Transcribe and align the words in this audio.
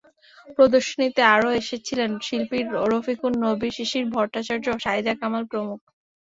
প্রদর্শনীতে 0.57 1.21
আরও 1.35 1.49
এসেছিলেন 1.61 2.11
শিল্পী 2.19 2.59
রফিকুন 2.85 3.33
নবী, 3.45 3.69
শিশির 3.77 4.05
ভট্টাচার্য, 4.13 4.65
সাঈদা 4.85 5.13
কামাল 5.21 5.43
প্রমুখ। 5.51 5.79